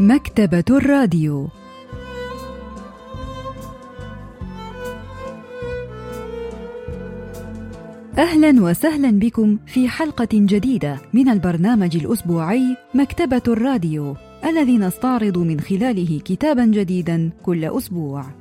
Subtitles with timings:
[0.00, 1.48] مكتبة الراديو
[8.18, 16.20] أهلا وسهلا بكم في حلقة جديدة من البرنامج الأسبوعي مكتبة الراديو الذي نستعرض من خلاله
[16.24, 18.39] كتابا جديدا كل أسبوع.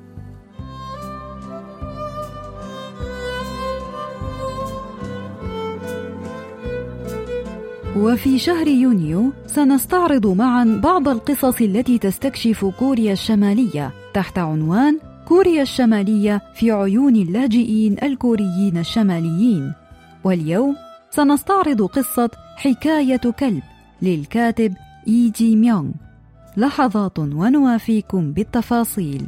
[8.00, 16.42] وفي شهر يونيو سنستعرض معا بعض القصص التي تستكشف كوريا الشمالية تحت عنوان كوريا الشمالية
[16.56, 19.74] في عيون اللاجئين الكوريين الشماليين.
[20.24, 20.76] واليوم
[21.10, 23.64] سنستعرض قصة حكاية كلب
[24.02, 24.74] للكاتب
[25.08, 25.92] إي جي ميونغ.
[26.58, 29.24] لحظات ونوافيكم بالتفاصيل.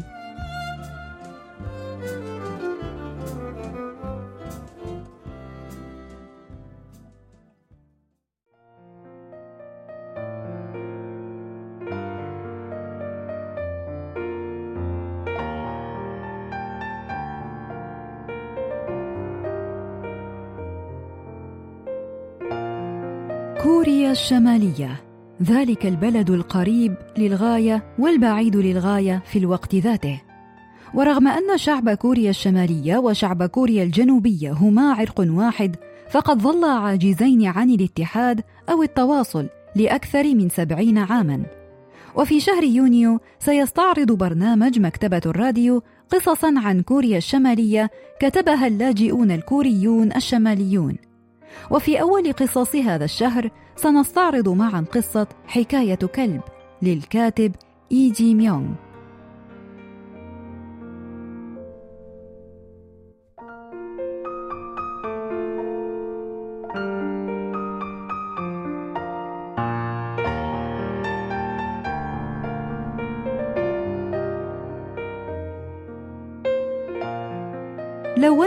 [23.64, 25.02] كوريا الشمالية.
[25.44, 30.22] ذلك البلد القريب للغاية والبعيد للغاية في الوقت ذاته.
[30.94, 35.76] ورغم أن شعب كوريا الشمالية وشعب كوريا الجنوبية هما عرق واحد
[36.12, 41.44] فقد ظلا عاجزين عن الاتحاد أو التواصل لأكثر من سبعين عاماً.
[42.16, 47.90] وفي شهر يونيو سيستعرض برنامج مكتبة الراديو قصصا عن كوريا الشمالية
[48.20, 51.11] كتبها اللاجئون الكوريون الشماليون.
[51.72, 56.42] وفي أول قصص هذا الشهر سنستعرض معا قصة حكاية كلب
[56.82, 57.52] للكاتب
[57.92, 58.91] إي جي ميونغ.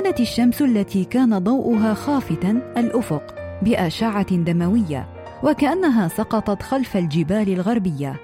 [0.04, 5.08] لونت الشمس التي كان ضوءها خافتا الأفق بأشعة دموية
[5.42, 8.20] وكأنها سقطت خلف الجبال الغربية.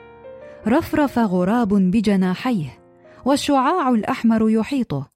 [0.66, 2.78] رفرف غراب بجناحيه
[3.24, 5.10] والشعاع الأحمر يحيطه.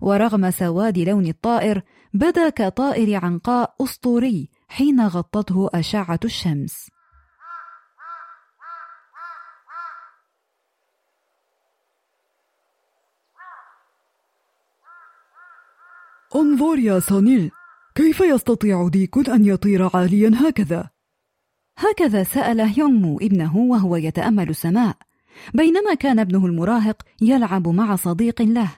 [0.00, 1.82] ورغم سواد لون الطائر
[2.14, 6.95] بدا كطائر عنقاء أسطوري حين غطته أشعة الشمس.
[16.36, 17.50] انظر يا صنيل
[17.94, 20.90] كيف يستطيع ديك أن يطير عاليا هكذا؟
[21.78, 24.96] هكذا سأل هيونغمو ابنه وهو يتأمل السماء
[25.54, 28.70] بينما كان ابنه المراهق يلعب مع صديق له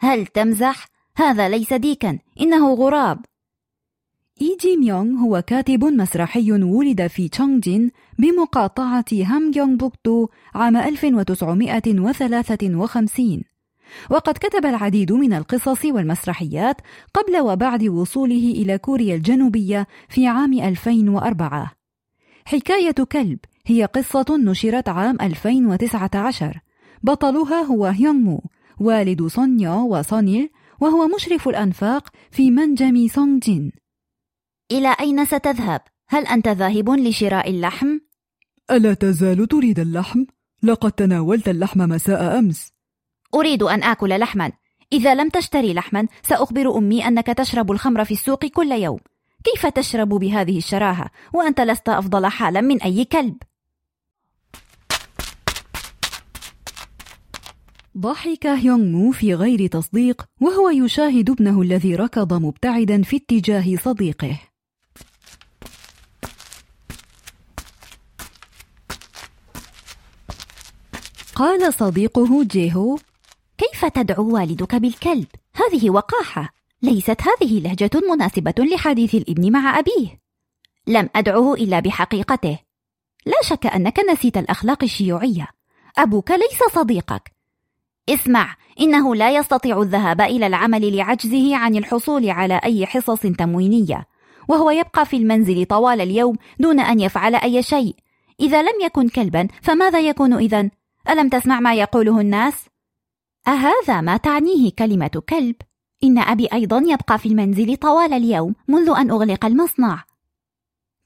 [0.00, 0.86] هل تمزح؟
[1.16, 3.24] هذا ليس ديكا إنه غراب
[4.42, 13.53] إي جي ميونغ هو كاتب مسرحي ولد في تشونجين بمقاطعة هامجيونغ بوكتو عام 1953
[14.10, 16.76] وقد كتب العديد من القصص والمسرحيات
[17.14, 21.72] قبل وبعد وصوله إلى كوريا الجنوبية في عام 2004
[22.44, 26.60] حكاية كلب هي قصة نشرت عام 2019
[27.02, 28.42] بطلها هو هيونغمو
[28.80, 33.72] والد سونيو وسونيل وهو مشرف الأنفاق في منجم سونجين
[34.72, 37.98] إلى أين ستذهب؟ هل أنت ذاهب لشراء اللحم؟
[38.70, 40.24] ألا تزال تريد اللحم؟
[40.62, 42.72] لقد تناولت اللحم مساء أمس
[43.34, 44.52] أريد أن آكل لحما.
[44.92, 48.98] إذا لم تشتري لحما سأخبر أمي أنك تشرب الخمر في السوق كل يوم.
[49.44, 53.36] كيف تشرب بهذه الشراهة؟ وأنت لست أفضل حالا من أي كلب.
[57.98, 64.38] ضحك هيونغ في غير تصديق وهو يشاهد ابنه الذي ركض مبتعدا في اتجاه صديقه.
[71.34, 72.98] قال صديقه جيهو
[73.58, 76.54] كيف تدعو والدك بالكلب؟ هذه وقاحة.
[76.82, 80.20] ليست هذه لهجة مناسبة لحديث الابن مع أبيه.
[80.86, 82.58] لم أدعه إلا بحقيقته.
[83.26, 85.48] لا شك أنك نسيت الأخلاق الشيوعية.
[85.98, 87.32] أبوك ليس صديقك.
[88.08, 94.06] اسمع إنه لا يستطيع الذهاب إلى العمل لعجزه عن الحصول على أي حصص تموينية.
[94.48, 97.96] وهو يبقى في المنزل طوال اليوم دون أن يفعل أي شيء.
[98.40, 100.70] إذا لم يكن كلبا فماذا يكون إذا؟
[101.10, 102.54] ألم تسمع ما يقوله الناس؟
[103.48, 105.56] أهذا ما تعنيه كلمة كلب؟
[106.04, 110.04] إن أبي أيضا يبقى في المنزل طوال اليوم منذ أن أغلق المصنع.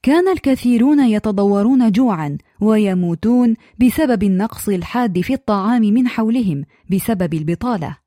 [0.03, 7.97] كان الكثيرون يتضورون جوعا ويموتون بسبب النقص الحاد في الطعام من حولهم بسبب البطالة.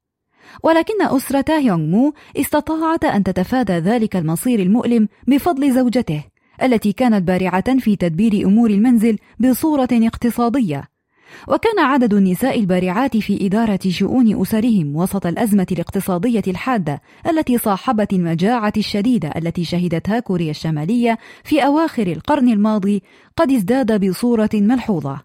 [0.63, 6.25] ولكن أسرة يونغمو استطاعت أن تتفادى ذلك المصير المؤلم بفضل زوجته
[6.63, 10.92] التي كانت بارعة في تدبير أمور المنزل بصورة اقتصادية
[11.49, 18.73] وكان عدد النساء البارعات في إدارة شؤون أسرهم وسط الأزمة الاقتصادية الحادة التي صاحبت المجاعة
[18.77, 23.03] الشديدة التي شهدتها كوريا الشمالية في أواخر القرن الماضي
[23.37, 25.21] قد ازداد بصورة ملحوظة.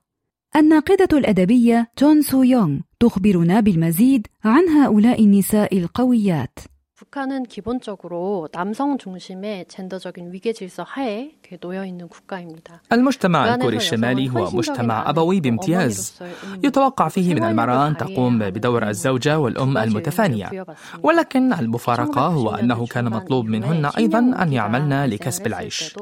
[0.55, 6.59] الناقدة الأدبية جون سو يونغ تخبرنا بالمزيد عن هؤلاء النساء القويات.
[7.02, 12.80] 북한은 기본적으로 남성 중심의 젠더적인 위계 질서 하에 놓여 있는 국가입니다.
[12.92, 16.22] المجتمع الكوري الشمالي هو مجتمع أبوي بامتياز
[16.64, 20.66] يتوقع فيه من المرأة أن تقوم بدور الزوجة والأم المتفانية
[21.02, 25.94] ولكن المفارقة هو أنه كان مطلوب منهن أيضا أن يعملن لكسب العيش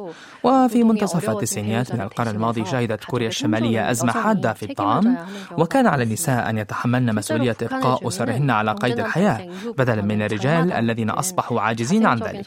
[0.44, 5.16] وفي منتصف التسعينيات من القرن الماضي شهدت كوريا الشمالية أزمة حادة في الطعام
[5.58, 9.48] وكان على النساء أن يتحملن مسؤولية إبقاء أسرهن على قيد الحياة
[9.78, 12.45] بدلا من الرجال الذين أصبحوا عاجزين عن ذلك.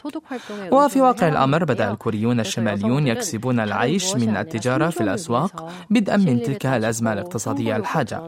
[0.71, 5.53] وفي واقع الأمر بدأ الكوريون الشماليون يكسبون العيش من التجارة في الأسواق
[5.89, 8.19] بدءا من تلك الأزمة الاقتصادية الحاجة.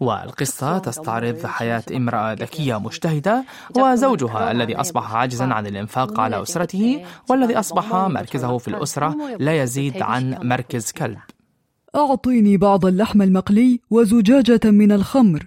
[0.00, 3.44] والقصة تستعرض حياة امرأة ذكية مجتهدة
[3.76, 10.02] وزوجها الذي أصبح عاجزا عن الإنفاق على أسرته والذي أصبح مركزه في الأسرة لا يزيد
[10.02, 11.18] عن مركز كلب.
[11.96, 15.46] أعطيني بعض اللحم المقلي وزجاجة من الخمر.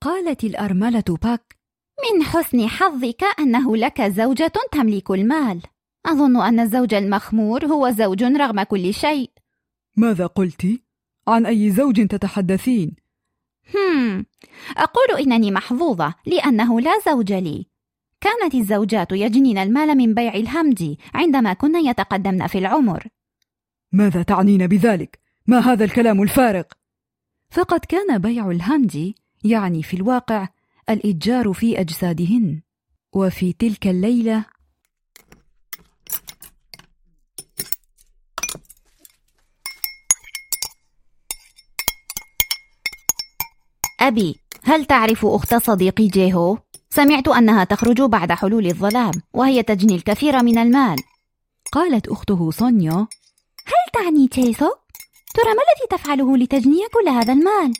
[0.00, 1.57] قالت الأرملة باك
[2.04, 5.62] من حسن حظك أنه لك زوجة تملك المال
[6.06, 9.30] أظن أن الزوج المخمور هو زوج رغم كل شيء
[9.96, 10.80] ماذا قلت؟
[11.28, 12.96] عن أي زوج تتحدثين؟
[13.74, 14.26] هم
[14.76, 17.66] أقول إنني محظوظة لأنه لا زوج لي
[18.20, 23.06] كانت الزوجات يجنين المال من بيع الهمج عندما كن يتقدمن في العمر
[23.92, 26.64] ماذا تعنين بذلك؟ ما هذا الكلام الفارغ؟
[27.50, 29.12] فقد كان بيع الهمج
[29.44, 30.48] يعني في الواقع
[30.90, 32.62] الإتجار في أجسادهن
[33.12, 34.44] وفي تلك الليلة
[44.00, 46.58] أبي هل تعرف أخت صديقي جيهو؟
[46.90, 50.96] سمعت أنها تخرج بعد حلول الظلام وهي تجني الكثير من المال
[51.72, 53.06] قالت أخته سونيا
[53.66, 54.70] هل تعني تيسو؟
[55.34, 57.72] ترى ما الذي تفعله لتجني كل هذا المال؟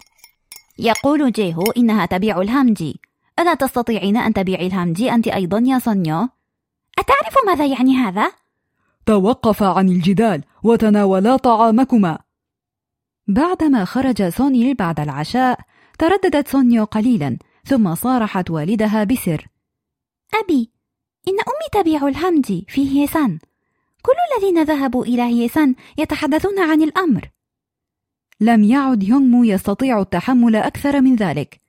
[0.79, 3.01] يقول جيهو إنها تبيع الهامجي.
[3.39, 6.29] ألا تستطيعين أن تبيعي الهامجي أنت أيضا يا سونيا؟
[6.99, 8.33] أتعرف ماذا يعني هذا؟
[9.07, 12.19] توقفا عن الجدال وتناولا طعامكما.
[13.27, 15.61] بعدما خرج سونيل بعد العشاء
[15.99, 19.47] ترددت سونيا قليلا ثم صارحت والدها بسر.
[20.35, 20.71] أبي
[21.29, 23.39] إن أمي تبيع الهمج في هيسان.
[24.03, 27.31] كل الذين ذهبوا إلى هيسان يتحدثون عن الأمر.
[28.41, 31.61] لم يعد يونغمو يستطيع التحمل أكثر من ذلك.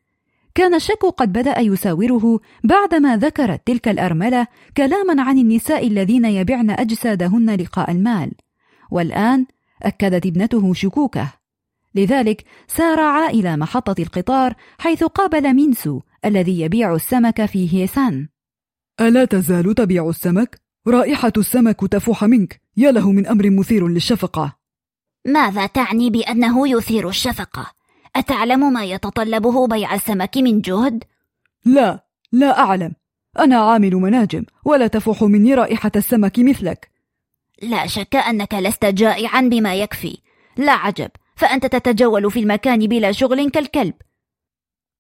[0.56, 7.56] كان الشك قد بدأ يساوره بعدما ذكرت تلك الأرملة كلاما عن النساء الذين يبعن أجسادهن
[7.56, 8.32] لقاء المال.
[8.92, 9.46] والآن
[9.84, 11.34] أكدت ابنته شكوكه.
[11.96, 18.28] لذلك سارعا إلى محطة القطار حيث قابل مينسو الذي يبيع السمك في هيسان.
[19.02, 22.62] ألا تزال تبيع السمك؟ رائحة السمك تفوح منك.
[22.78, 24.59] يا له من أمر مثير للشفقة.
[25.26, 27.72] ماذا تعني بأنه يثير الشفقة؟
[28.16, 31.04] أتعلم ما يتطلبه بيع السمك من جهد؟
[31.66, 32.94] لا لا أعلم.
[33.40, 36.90] أنا عامل مناجم ولا تفوح مني رائحة السمك مثلك.
[37.62, 40.18] لا شك أنك لست جائعا بما يكفي.
[40.58, 43.94] لا عجب فأنت تتجول في المكان بلا شغل كالكلب.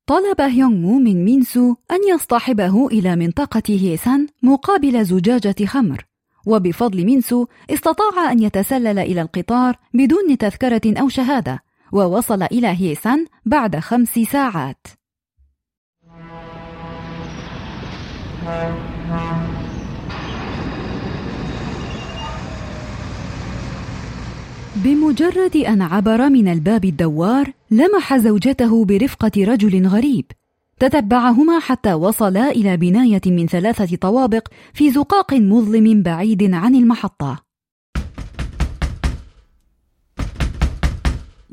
[0.06, 6.06] طلب هيونغمو من مينسو أن يصطحبه إلى منطقة هيسان مقابل زجاجة خمر.
[6.50, 13.80] وبفضل مينسو استطاع أن يتسلل إلى القطار بدون تذكرة أو شهادة ووصل إلى هيسان بعد
[13.80, 14.88] خمس ساعات.
[24.76, 30.26] بمجرد أن عبر من الباب الدوار لمح زوجته برفقة رجل غريب.
[30.80, 37.44] تتبعهما حتى وصلا إلى بناية من ثلاثة طوابق في زقاق مظلم بعيد عن المحطة.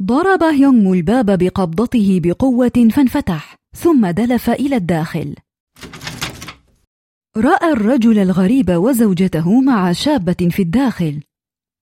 [0.03, 5.35] ضرب هيونغمو الباب بقبضته بقوة فانفتح ثم دلف إلى الداخل.
[7.37, 11.23] رأى الرجل الغريب وزوجته مع شابة في الداخل.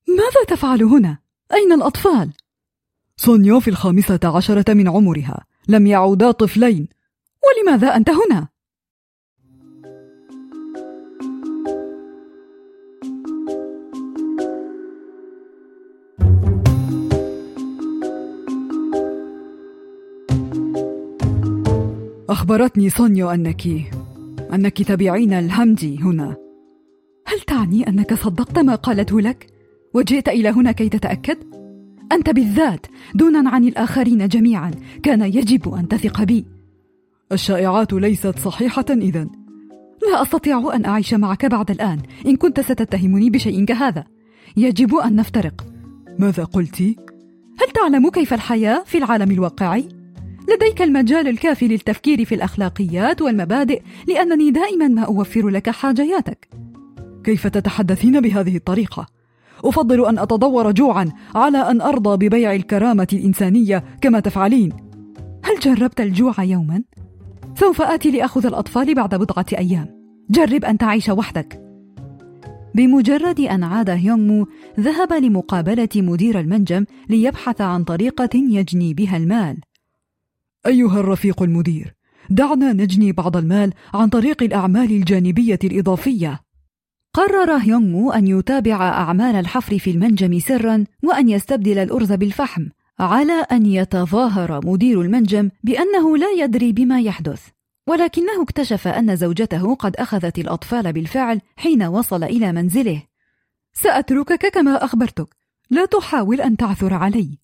[0.08, 1.18] ماذا تفعل هنا؟
[1.52, 2.32] أين الأطفال؟
[3.16, 5.44] سونيا في الخامسة عشرة من عمرها.
[5.68, 6.88] لم يعودا طفلين.
[7.46, 8.48] ولماذا أنت هنا؟
[22.28, 23.66] أخبرتني سونيا أنك
[24.54, 26.36] أنك تبيعين الهمجي هنا
[27.26, 29.46] هل تعني أنك صدقت ما قالته لك؟
[29.94, 31.36] وجئت إلى هنا كي تتأكد؟
[32.12, 34.70] أنت بالذات دونا عن الآخرين جميعا
[35.02, 36.53] كان يجب أن تثق بي
[37.32, 39.28] الشائعات ليست صحيحة إذا
[40.12, 44.04] لا أستطيع أن أعيش معك بعد الآن إن كنت ستتهمني بشيء كهذا
[44.56, 45.66] يجب أن نفترق
[46.18, 46.80] ماذا قلت؟
[47.60, 49.88] هل تعلم كيف الحياة في العالم الواقعي؟
[50.48, 56.48] لديك المجال الكافي للتفكير في الأخلاقيات والمبادئ لأنني دائما ما أوفر لك حاجياتك
[57.24, 59.06] كيف تتحدثين بهذه الطريقة؟
[59.64, 64.72] أفضل أن أتضور جوعا على أن أرضى ببيع الكرامة الإنسانية كما تفعلين
[65.44, 66.82] هل جربت الجوع يوما؟
[67.56, 69.86] سوف آتي لأخذ الأطفال بعد بضعة أيام.
[70.30, 71.60] جرب أن تعيش وحدك.
[72.74, 74.46] بمجرد أن عاد هيونغمو
[74.80, 79.60] ذهب لمقابلة مدير المنجم ليبحث عن طريقة يجني بها المال.
[80.66, 81.94] أيها الرفيق المدير
[82.30, 86.40] دعنا نجني بعض المال عن طريق الأعمال الجانبية الإضافية.
[87.12, 92.66] قرر هيونغمو أن يتابع أعمال الحفر في المنجم سرا وأن يستبدل الأرز بالفحم.
[92.98, 97.48] على أن يتظاهر مدير المنجم بأنه لا يدري بما يحدث
[97.86, 103.02] ولكنه اكتشف أن زوجته قد أخذت الأطفال بالفعل حين وصل إلى منزله.
[103.72, 105.36] سأتركك كما أخبرتك.
[105.70, 107.38] لا تحاول أن تعثر علي.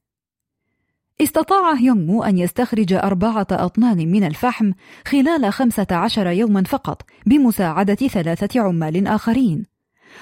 [1.20, 4.72] استطاع هيونغمو أن يستخرج أربعة أطنان من الفحم
[5.06, 9.66] خلال خمسة عشر يوما فقط بمساعدة ثلاثة عمال آخرين.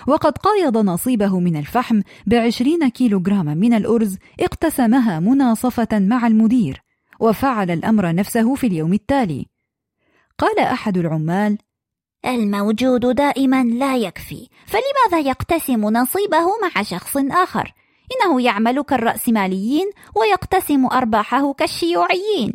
[0.07, 6.83] وقد قايض نصيبه من الفحم بعشرين كيلوغراما من الأرز اقتسمها مناصفة مع المدير
[7.21, 9.47] وفعل الأمر نفسه في اليوم التالي.
[10.39, 11.59] قال أحد العمال
[12.27, 17.75] الموجود دائما لا يكفي فلماذا يقتسم نصيبه مع شخص آخر؟
[18.13, 22.53] إنه يعمل كالرأسماليين ويقتسم أرباحه كالشيوعيين.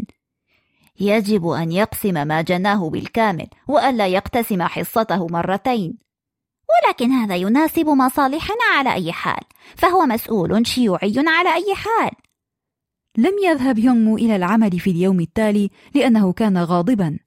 [1.00, 6.03] يجب أن يقسم ما جناه بالكامل وألا يقتسم حصته مرتين.
[6.70, 9.44] ولكن هذا يناسب مصالحنا على أي حال
[9.76, 12.12] فهو مسؤول شيوعي على أي حال.
[13.18, 17.20] لم يذهب يونغمو إلى العمل في اليوم التالي لأنه كان غاضبا.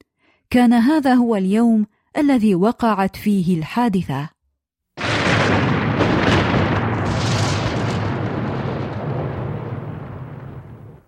[0.49, 1.85] كان هذا هو اليوم
[2.17, 4.29] الذي وقعت فيه الحادثة.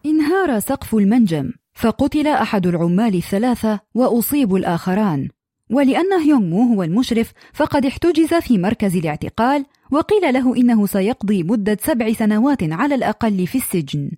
[0.06, 5.30] انهار سقف المنجم فقتل أحد العمال الثلاثة وأصيب الآخران.
[5.70, 12.14] ولأن هيونغمو هو المشرف فقد احتجز في مركز الاعتقال وقيل له إنه سيقضي مدة سبع
[12.14, 14.12] سنوات على الأقل في السجن.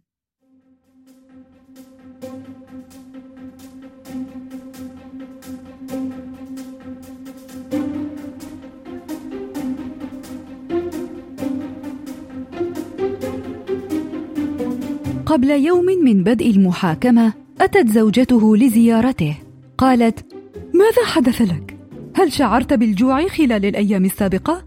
[15.26, 19.38] قبل يوم من بدء المحاكمة أتت زوجته لزيارته
[19.78, 20.31] قالت
[20.74, 21.78] ماذا حدث لك؟
[22.16, 24.64] هل شعرت بالجوع خلال الأيام السابقة؟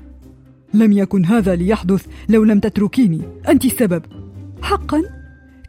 [0.74, 3.20] لم يكن هذا ليحدث لو لم تتركيني.
[3.48, 4.02] أنت السبب.
[4.62, 5.02] حقا.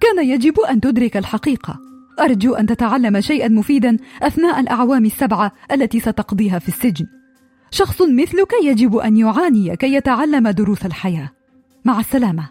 [0.01, 1.80] كان يجب أن تدرك الحقيقة.
[2.20, 7.06] أرجو أن تتعلم شيئا مفيدا أثناء الأعوام السبعة التي ستقضيها في السجن.
[7.72, 11.32] شخص مثلك يجب أن يعاني كي يتعلم دروس الحياة.
[11.86, 12.50] مع السلامة.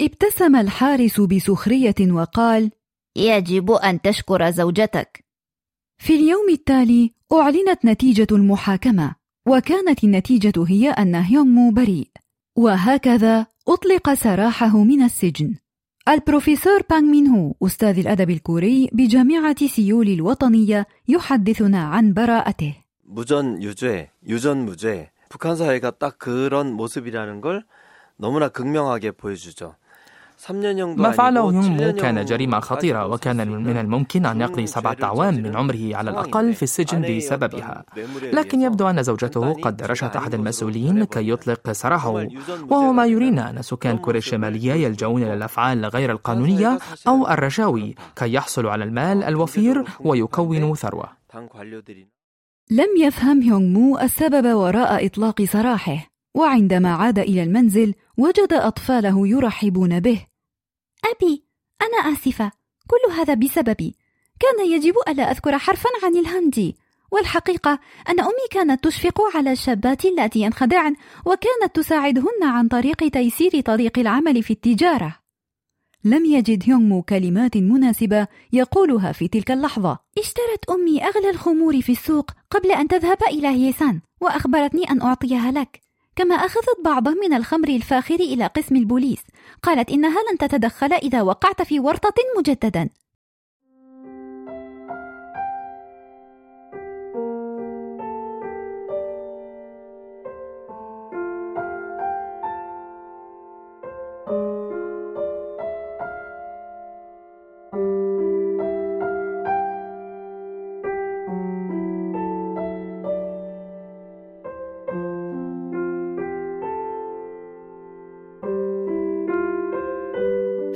[0.00, 2.70] ابتسم الحارس بسخرية وقال
[3.15, 5.25] يجب أن تشكر زوجتك
[5.97, 9.15] في اليوم التالي أعلنت نتيجة المحاكمة
[9.47, 12.09] وكانت النتيجة هي أن هيونغمو بريء
[12.55, 15.55] وهكذا أطلق سراحه من السجن
[16.07, 24.09] البروفيسور بانغ مين هو أستاذ الأدب الكوري بجامعة سيول الوطنية يحدثنا عن براءته 무전 유죄,
[24.27, 27.63] 유전 무죄, 북한 사회가 딱 그런 모습이라는 걸
[28.17, 29.75] 너무나 극명하게 보여주죠.
[30.96, 35.96] ما فعله يونغمو كان جريمة خطيرة وكان من الممكن أن يقضي سبعة أعوام من عمره
[35.96, 37.84] على الأقل في السجن بسببها.
[38.32, 42.26] لكن يبدو أن زوجته قد رشت أحد المسؤولين كي يطلق سراحه
[42.70, 46.78] وهو ما يرينا أن سكان كوريا الشمالية يلجؤون إلى الأفعال غير القانونية
[47.08, 51.08] أو الرشاوي كي يحصلوا على المال الوفير ويكونوا ثروة.
[52.70, 60.26] لم يفهم هيونغمو السبب وراء إطلاق سراحه وعندما عاد إلى المنزل وجد أطفاله يرحبون به.
[61.04, 61.44] أبي
[61.82, 62.52] أنا آسفة.
[62.88, 63.96] كل هذا بسببي.
[64.40, 66.76] كان يجب ألا أذكر حرفا عن الهندي.
[67.12, 70.96] والحقيقة أن أمي كانت تشفق على الشابات اللاتي ينخدعن
[71.26, 75.18] وكانت تساعدهن عن طريق تيسير طريق العمل في التجارة.
[76.04, 79.98] لم يجد هيونغمو كلمات مناسبة يقولها في تلك اللحظة.
[80.18, 85.87] اشترت أمي أغلى الخمور في السوق قبل أن تذهب إلى هيسان وأخبرتني أن أعطيها لك.
[86.18, 89.18] كما أخذت بعضا من الخمر الفاخر إلى قسم البوليس.
[89.62, 92.88] قالت إنها لن تتدخل إذا وقعت في ورطة مجددا.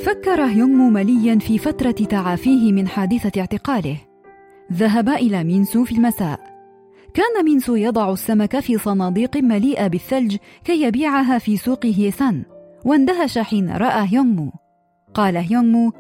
[0.03, 3.97] تفكر هيونغمو مليا في فترة تعافيه من حادثة اعتقاله.
[4.73, 6.41] ذهب إلى مينسو في المساء.
[7.15, 12.43] كان مينسو يضع السمك في صناديق مليئة بالثلج كي يبيعها في سوق هيسان
[12.85, 14.53] واندهش حين رأى هيونغمو
[15.15, 15.93] قال هيونغمو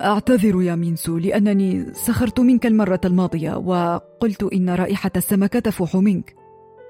[0.00, 6.34] أعتذر يا مينسو لأنني سخرت منك المرة الماضية وقلت إن رائحة السمك تفوح منك.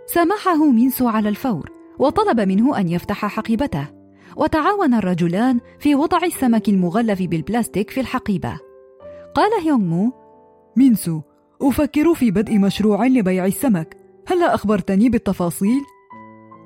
[0.06, 3.99] سامحه مينسو على الفور وطلب منه أن يفتح حقيبته.
[4.36, 8.60] وتعاون الرجلان في وضع السمك المغلف بالبلاستيك في الحقيبة
[9.34, 10.12] قال هيونغمو
[10.76, 11.20] مينسو
[11.62, 13.96] أفكر في بدء مشروع لبيع السمك
[14.28, 15.80] هلا أخبرتني بالتفاصيل؟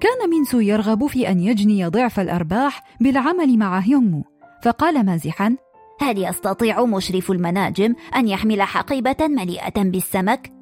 [0.00, 4.24] كان مينسو يرغب في أن يجني ضعف الأرباح بالعمل مع هيونغمو
[4.62, 5.56] فقال مازحا
[6.00, 10.52] هل يستطيع مشرف المناجم أن يحمل حقيبة مليئة بالسمك؟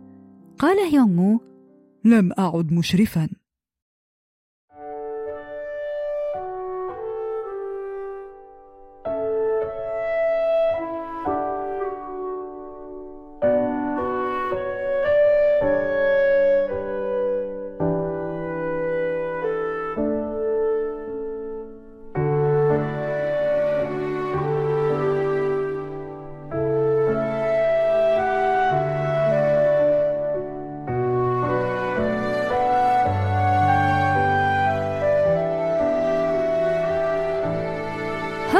[0.58, 1.40] قال هيونغمو
[2.04, 3.28] لم أعد مشرفا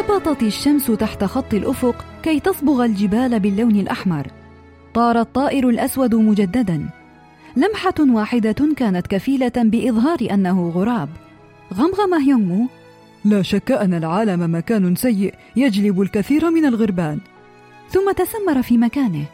[0.02, 4.26] هبطت الشمس تحت خط الأفق كي تصبغ الجبال باللون الأحمر.
[4.94, 6.88] طار الطائر الأسود مجددا.
[7.56, 11.08] لمحة واحدة كانت كفيلة بإظهار أنه غراب.
[11.74, 12.66] غمغم هيونغمو
[13.24, 17.18] لا شك أن العالم مكان سيء يجلب الكثير من الغربان.
[17.90, 19.24] ثم تسمر في مكانه.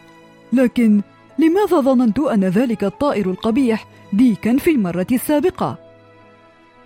[0.52, 1.00] لكن
[1.38, 5.88] لماذا ظننت أن ذلك الطائر القبيح ديكا في المرة السابقة؟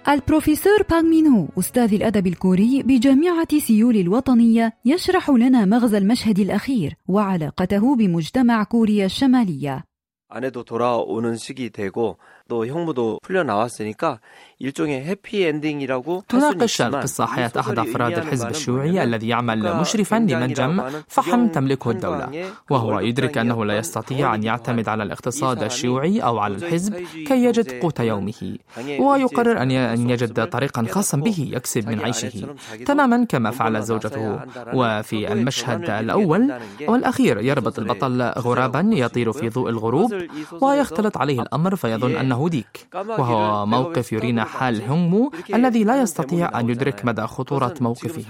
[0.08, 7.96] البروفيسور بانغ مينو أستاذ الأدب الكوري بجامعة سيول الوطنية يشرح لنا مغزى المشهد الأخير وعلاقته
[7.96, 9.84] بمجتمع كوريا الشمالية.
[10.30, 14.20] 아내도 돌아오는 시기 되고 또 형부도 풀려 나왔으니까
[14.60, 21.48] 일종의 해피 엔딩이라고 تناقش القصة حياة أحد أفراد الحزب الشيوعي الذي يعمل مشرفا لمنجم فحم
[21.48, 26.94] تملكه الدولة وهو يدرك أنه لا يستطيع أن يعتمد على الاقتصاد الشيوعي أو على الحزب
[27.28, 28.58] كي يجد قوت يومه
[29.00, 34.40] ويقرر أن يجد طريقا خاصا به يكسب من عيشه تماما كما فعلت زوجته
[34.74, 36.54] وفي المشهد الأول
[36.88, 40.13] والأخير يربط البطل غرابا يطير في ضوء الغروب
[40.62, 46.71] ويختلط عليه الأمر فيظن أنه ديك وهو موقف يرينا حال هونغمو الذي لا يستطيع أن
[46.71, 48.25] يدرك مدى خطورة موقفه.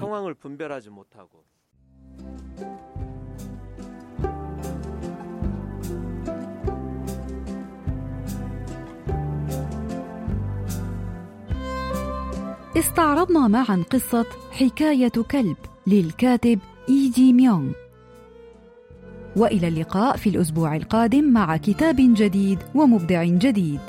[12.77, 17.73] استعرضنا معا قصة حكاية كلب للكاتب إيجي ميونغ.
[19.37, 23.81] وإلى اللقاء في الأسبوع القادم مع كتاب جديد ومبدع جديد.